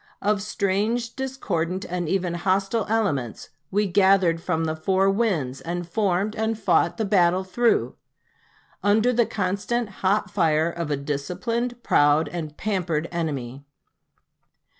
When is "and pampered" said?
12.29-13.09